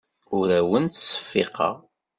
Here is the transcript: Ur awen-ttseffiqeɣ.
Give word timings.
Ur 0.37 0.47
awen-ttseffiqeɣ. 0.59 1.75